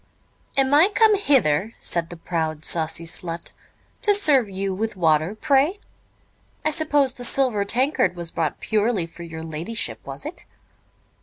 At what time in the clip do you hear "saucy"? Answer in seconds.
2.65-3.05